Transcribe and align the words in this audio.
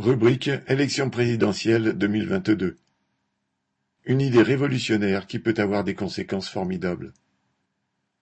Rubrique 0.00 0.48
Élection 0.68 1.10
présidentielle 1.10 1.94
2022 1.94 2.76
Une 4.04 4.20
idée 4.20 4.42
révolutionnaire 4.42 5.26
qui 5.26 5.40
peut 5.40 5.56
avoir 5.58 5.82
des 5.82 5.96
conséquences 5.96 6.48
formidables. 6.48 7.12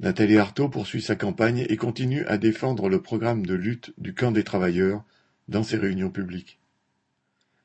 Nathalie 0.01 0.39
Arthaud 0.39 0.71
poursuit 0.71 1.03
sa 1.03 1.17
campagne 1.17 1.67
et 1.69 1.77
continue 1.77 2.25
à 2.29 2.39
défendre 2.39 2.89
le 2.89 3.03
programme 3.03 3.45
de 3.45 3.53
lutte 3.53 3.93
du 3.99 4.15
camp 4.15 4.33
des 4.33 4.43
travailleurs 4.43 5.05
dans 5.49 5.63
ses 5.63 5.77
réunions 5.77 6.09
publiques. 6.09 6.59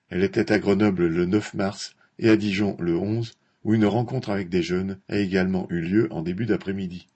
Elle 0.10 0.25
était 0.25 0.52
à 0.52 0.59
Grenoble 0.59 1.07
le 1.07 1.25
9 1.25 1.54
mars 1.54 1.96
et 2.20 2.28
à 2.28 2.36
Dijon 2.36 2.75
le 2.82 2.98
11, 2.98 3.38
où 3.64 3.73
une 3.73 3.86
rencontre 3.86 4.30
avec 4.30 4.50
des 4.50 4.62
jeunes 4.62 5.00
a 5.07 5.20
également 5.20 5.68
eu 5.70 5.80
lieu 5.80 6.09
en 6.12 6.21
début 6.21 6.46
d'après-midi. 6.46 7.07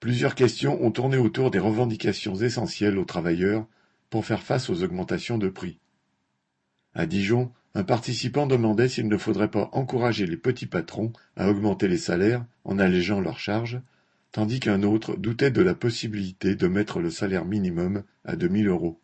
Plusieurs 0.00 0.34
questions 0.34 0.82
ont 0.82 0.90
tourné 0.90 1.18
autour 1.18 1.50
des 1.50 1.58
revendications 1.58 2.36
essentielles 2.36 2.98
aux 2.98 3.04
travailleurs 3.04 3.66
pour 4.08 4.24
faire 4.24 4.42
face 4.42 4.70
aux 4.70 4.82
augmentations 4.82 5.36
de 5.36 5.50
prix. 5.50 5.80
À 6.94 7.06
Dijon, 7.06 7.50
un 7.74 7.82
participant 7.82 8.46
demandait 8.46 8.88
s'il 8.88 9.08
ne 9.08 9.16
faudrait 9.16 9.50
pas 9.50 9.68
encourager 9.72 10.26
les 10.26 10.36
petits 10.36 10.66
patrons 10.66 11.12
à 11.36 11.48
augmenter 11.48 11.88
les 11.88 11.98
salaires 11.98 12.44
en 12.64 12.78
allégeant 12.78 13.20
leurs 13.20 13.40
charges, 13.40 13.80
tandis 14.30 14.60
qu'un 14.60 14.82
autre 14.84 15.16
doutait 15.16 15.50
de 15.50 15.62
la 15.62 15.74
possibilité 15.74 16.54
de 16.54 16.68
mettre 16.68 17.00
le 17.00 17.10
salaire 17.10 17.44
minimum 17.44 18.04
à 18.24 18.36
deux 18.36 18.48
mille 18.48 18.68
euros. 18.68 19.00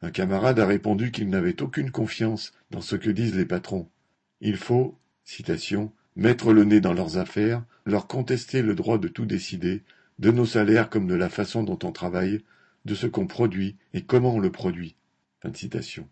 Un 0.00 0.10
camarade 0.10 0.58
a 0.60 0.66
répondu 0.66 1.10
qu'il 1.10 1.28
n'avait 1.28 1.62
aucune 1.62 1.90
confiance 1.90 2.52
dans 2.70 2.80
ce 2.80 2.96
que 2.96 3.10
disent 3.10 3.36
les 3.36 3.46
patrons. 3.46 3.88
Il 4.40 4.56
faut, 4.56 4.98
citation, 5.24 5.92
mettre 6.16 6.52
le 6.52 6.64
nez 6.64 6.80
dans 6.80 6.92
leurs 6.92 7.18
affaires, 7.18 7.64
leur 7.86 8.06
contester 8.06 8.62
le 8.62 8.74
droit 8.74 8.98
de 8.98 9.08
tout 9.08 9.26
décider, 9.26 9.82
de 10.18 10.30
nos 10.30 10.46
salaires 10.46 10.90
comme 10.90 11.06
de 11.06 11.14
la 11.14 11.28
façon 11.28 11.62
dont 11.62 11.78
on 11.82 11.92
travaille, 11.92 12.42
de 12.84 12.94
ce 12.94 13.06
qu'on 13.06 13.26
produit 13.26 13.76
et 13.92 14.02
comment 14.02 14.34
on 14.34 14.40
le 14.40 14.52
produit. 14.52 14.94
Fin 15.40 15.50
de 15.50 15.56
citation. 15.56 16.08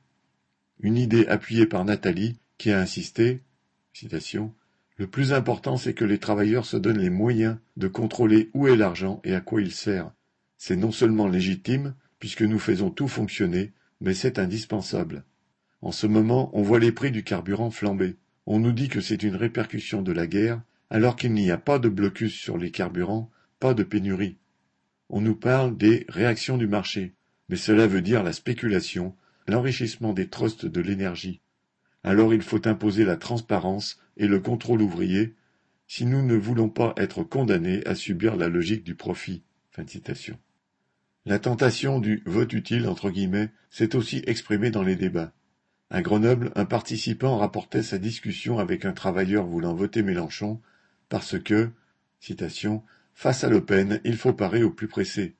Une 0.82 0.98
idée 0.98 1.26
appuyée 1.28 1.66
par 1.66 1.84
Nathalie, 1.84 2.40
qui 2.58 2.72
a 2.72 2.80
insisté 2.80 3.40
Le 4.96 5.06
plus 5.06 5.32
important, 5.32 5.76
c'est 5.76 5.94
que 5.94 6.04
les 6.04 6.18
travailleurs 6.18 6.66
se 6.66 6.76
donnent 6.76 6.98
les 6.98 7.08
moyens 7.08 7.56
de 7.76 7.86
contrôler 7.86 8.50
où 8.52 8.66
est 8.66 8.76
l'argent 8.76 9.20
et 9.22 9.34
à 9.34 9.40
quoi 9.40 9.62
il 9.62 9.70
sert. 9.70 10.10
C'est 10.58 10.76
non 10.76 10.90
seulement 10.90 11.28
légitime, 11.28 11.94
puisque 12.18 12.42
nous 12.42 12.58
faisons 12.58 12.90
tout 12.90 13.06
fonctionner, 13.06 13.72
mais 14.00 14.12
c'est 14.12 14.40
indispensable. 14.40 15.24
En 15.82 15.92
ce 15.92 16.08
moment, 16.08 16.50
on 16.52 16.62
voit 16.62 16.80
les 16.80 16.92
prix 16.92 17.12
du 17.12 17.22
carburant 17.22 17.70
flamber. 17.70 18.16
On 18.46 18.58
nous 18.58 18.72
dit 18.72 18.88
que 18.88 19.00
c'est 19.00 19.22
une 19.22 19.36
répercussion 19.36 20.02
de 20.02 20.12
la 20.12 20.26
guerre, 20.26 20.62
alors 20.90 21.14
qu'il 21.14 21.32
n'y 21.32 21.52
a 21.52 21.58
pas 21.58 21.78
de 21.78 21.88
blocus 21.88 22.34
sur 22.34 22.58
les 22.58 22.72
carburants, 22.72 23.30
pas 23.60 23.72
de 23.72 23.84
pénurie. 23.84 24.36
On 25.08 25.20
nous 25.20 25.36
parle 25.36 25.76
des 25.76 26.06
réactions 26.08 26.58
du 26.58 26.66
marché, 26.66 27.14
mais 27.48 27.56
cela 27.56 27.86
veut 27.86 28.02
dire 28.02 28.24
la 28.24 28.32
spéculation, 28.32 29.14
l'enrichissement 29.46 30.12
des 30.12 30.28
trusts 30.28 30.66
de 30.66 30.80
l'énergie. 30.80 31.40
Alors 32.04 32.34
il 32.34 32.42
faut 32.42 32.66
imposer 32.66 33.04
la 33.04 33.16
transparence 33.16 33.98
et 34.16 34.26
le 34.26 34.40
contrôle 34.40 34.82
ouvrier 34.82 35.34
si 35.86 36.06
nous 36.06 36.22
ne 36.22 36.34
voulons 36.34 36.68
pas 36.68 36.94
être 36.96 37.22
condamnés 37.22 37.86
à 37.86 37.94
subir 37.94 38.36
la 38.36 38.48
logique 38.48 38.84
du 38.84 38.94
profit. 38.94 39.42
La 41.24 41.38
tentation 41.38 42.00
du 42.00 42.22
vote 42.26 42.52
utile 42.52 42.88
entre 42.88 43.10
guillemets 43.10 43.50
s'est 43.70 43.94
aussi 43.94 44.22
exprimée 44.26 44.70
dans 44.70 44.82
les 44.82 44.96
débats. 44.96 45.32
À 45.90 46.00
Grenoble, 46.00 46.50
un 46.54 46.64
participant 46.64 47.36
rapportait 47.36 47.82
sa 47.82 47.98
discussion 47.98 48.58
avec 48.58 48.86
un 48.86 48.92
travailleur 48.92 49.46
voulant 49.46 49.74
voter 49.74 50.02
Mélenchon 50.02 50.60
parce 51.10 51.38
que, 51.38 51.70
citation, 52.18 52.82
face 53.12 53.44
à 53.44 53.50
Le 53.50 53.62
Pen, 53.64 54.00
il 54.04 54.16
faut 54.16 54.32
parer 54.32 54.62
au 54.62 54.70
plus 54.70 54.88
pressé. 54.88 55.36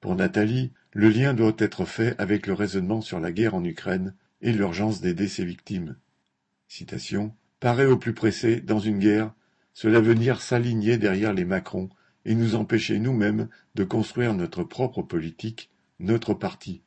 Pour 0.00 0.14
Nathalie, 0.14 0.72
le 0.92 1.08
lien 1.08 1.34
doit 1.34 1.54
être 1.58 1.84
fait 1.84 2.14
avec 2.18 2.46
le 2.46 2.52
raisonnement 2.52 3.00
sur 3.00 3.20
la 3.20 3.32
guerre 3.32 3.54
en 3.54 3.64
Ukraine 3.64 4.14
et 4.42 4.52
l'urgence 4.52 5.00
d'aider 5.00 5.28
ses 5.28 5.44
victimes. 5.44 5.96
Citation 6.68 7.34
Parer 7.60 7.86
au 7.86 7.98
plus 7.98 8.14
pressé, 8.14 8.60
dans 8.60 8.78
une 8.78 8.98
guerre, 8.98 9.34
cela 9.74 10.00
veut 10.00 10.14
dire 10.14 10.40
s'aligner 10.40 10.96
derrière 10.96 11.34
les 11.34 11.44
Macron 11.44 11.90
et 12.24 12.34
nous 12.34 12.54
empêcher 12.54 12.98
nous-mêmes 12.98 13.48
de 13.74 13.84
construire 13.84 14.34
notre 14.34 14.64
propre 14.64 15.02
politique, 15.02 15.70
notre 15.98 16.34
parti. 16.34 16.82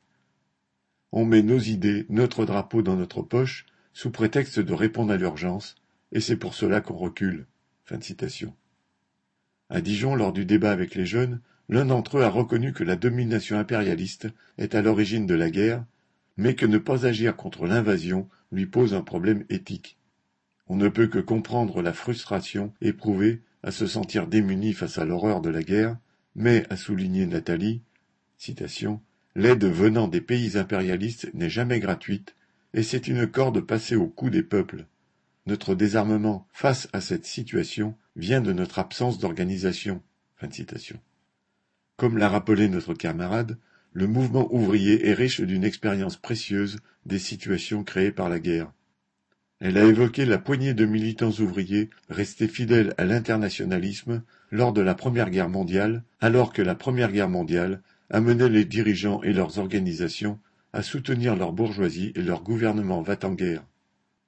On 1.12 1.24
met 1.24 1.42
nos 1.42 1.58
idées, 1.58 2.06
notre 2.08 2.44
drapeau 2.44 2.82
dans 2.82 2.96
notre 2.96 3.22
poche, 3.22 3.66
sous 3.92 4.10
prétexte 4.10 4.58
de 4.58 4.72
répondre 4.72 5.12
à 5.12 5.16
l'urgence, 5.16 5.76
et 6.10 6.20
c'est 6.20 6.36
pour 6.36 6.54
cela 6.54 6.80
qu'on 6.80 6.96
recule. 6.96 7.46
Fin 7.84 7.98
de 7.98 8.04
citation. 8.04 8.54
À 9.70 9.80
Dijon, 9.80 10.16
lors 10.16 10.32
du 10.32 10.44
débat 10.44 10.72
avec 10.72 10.94
les 10.94 11.06
jeunes, 11.06 11.40
L'un 11.68 11.86
d'entre 11.86 12.18
eux 12.18 12.22
a 12.22 12.28
reconnu 12.28 12.72
que 12.72 12.84
la 12.84 12.96
domination 12.96 13.58
impérialiste 13.58 14.28
est 14.58 14.74
à 14.74 14.82
l'origine 14.82 15.26
de 15.26 15.34
la 15.34 15.50
guerre, 15.50 15.84
mais 16.36 16.54
que 16.54 16.66
ne 16.66 16.78
pas 16.78 17.06
agir 17.06 17.36
contre 17.36 17.66
l'invasion 17.66 18.28
lui 18.52 18.66
pose 18.66 18.94
un 18.94 19.00
problème 19.00 19.44
éthique. 19.48 19.98
On 20.66 20.76
ne 20.76 20.88
peut 20.88 21.06
que 21.06 21.18
comprendre 21.18 21.82
la 21.82 21.92
frustration 21.92 22.72
éprouvée 22.80 23.42
à 23.62 23.70
se 23.70 23.86
sentir 23.86 24.26
démuni 24.26 24.72
face 24.72 24.98
à 24.98 25.04
l'horreur 25.04 25.40
de 25.40 25.50
la 25.50 25.62
guerre, 25.62 25.96
mais, 26.34 26.66
a 26.70 26.76
souligné 26.76 27.26
Nathalie, 27.26 27.80
citation, 28.36 29.00
l'aide 29.34 29.64
venant 29.64 30.08
des 30.08 30.20
pays 30.20 30.58
impérialistes 30.58 31.30
n'est 31.32 31.50
jamais 31.50 31.80
gratuite, 31.80 32.34
et 32.74 32.82
c'est 32.82 33.08
une 33.08 33.26
corde 33.26 33.60
passée 33.60 33.96
au 33.96 34.08
cou 34.08 34.30
des 34.30 34.42
peuples. 34.42 34.86
Notre 35.46 35.74
désarmement 35.74 36.46
face 36.52 36.88
à 36.92 37.00
cette 37.00 37.26
situation 37.26 37.94
vient 38.16 38.40
de 38.40 38.52
notre 38.52 38.78
absence 38.78 39.18
d'organisation. 39.18 40.02
Comme 41.96 42.18
l'a 42.18 42.28
rappelé 42.28 42.68
notre 42.68 42.92
camarade, 42.94 43.56
le 43.92 44.08
mouvement 44.08 44.52
ouvrier 44.52 45.08
est 45.08 45.14
riche 45.14 45.40
d'une 45.40 45.62
expérience 45.62 46.16
précieuse 46.16 46.78
des 47.06 47.20
situations 47.20 47.84
créées 47.84 48.10
par 48.10 48.28
la 48.28 48.40
guerre. 48.40 48.72
Elle 49.60 49.78
a 49.78 49.84
évoqué 49.84 50.24
la 50.24 50.38
poignée 50.38 50.74
de 50.74 50.84
militants 50.84 51.30
ouvriers 51.30 51.90
restés 52.08 52.48
fidèles 52.48 52.94
à 52.98 53.04
l'internationalisme 53.04 54.24
lors 54.50 54.72
de 54.72 54.80
la 54.80 54.96
Première 54.96 55.30
Guerre 55.30 55.48
mondiale, 55.48 56.02
alors 56.20 56.52
que 56.52 56.62
la 56.62 56.74
Première 56.74 57.12
Guerre 57.12 57.28
mondiale 57.28 57.80
amenait 58.10 58.48
les 58.48 58.64
dirigeants 58.64 59.22
et 59.22 59.32
leurs 59.32 59.60
organisations 59.60 60.40
à 60.72 60.82
soutenir 60.82 61.36
leur 61.36 61.52
bourgeoisie 61.52 62.12
et 62.16 62.22
leur 62.22 62.42
gouvernement 62.42 63.02
va 63.02 63.16
en 63.22 63.34
guerre. 63.34 63.64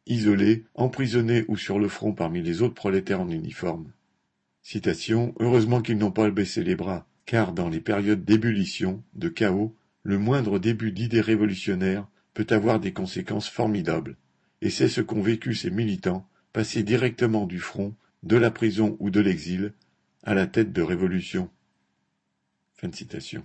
Isolés, 0.07 0.65
emprisonnés 0.77 1.45
ou 1.49 1.57
sur 1.57 1.81
le 1.81 1.89
front 1.89 2.13
parmi 2.13 2.41
les 2.41 2.63
autres 2.63 2.75
prolétaires 2.75 3.21
en 3.21 3.29
uniforme. 3.29 3.91
Citation 4.63 5.35
Heureusement 5.41 5.83
qu'ils 5.83 5.99
n'ont 5.99 6.13
pas 6.13 6.31
baissé 6.31 6.63
les 6.63 6.77
bras 6.77 7.09
car 7.27 7.53
dans 7.53 7.69
les 7.69 7.81
périodes 7.81 8.25
d'ébullition, 8.25 9.03
de 9.15 9.29
chaos, 9.29 9.75
le 10.05 10.19
moindre 10.19 10.59
début 10.59 10.93
d'idée 10.93 11.21
révolutionnaire 11.21 12.07
peut 12.33 12.47
avoir 12.51 12.79
des 12.79 12.93
conséquences 12.93 13.49
formidables, 13.49 14.17
et 14.63 14.71
c'est 14.71 14.89
ce 14.89 15.01
qu'ont 15.01 15.23
vécu 15.23 15.55
ces 15.55 15.71
militants, 15.71 16.29
passés 16.53 16.85
directement 16.85 17.47
du 17.47 17.59
front, 17.59 17.95
de 18.23 18.37
la 18.37 18.51
prison 18.51 18.97
ou 19.01 19.11
de 19.11 19.21
l'exil, 19.21 19.73
à 20.23 20.35
la 20.35 20.47
tête 20.47 20.73
de 20.73 20.83
révolution. 20.83 21.51
Fin 22.75 22.89
de 22.89 22.95
citation. 22.95 23.45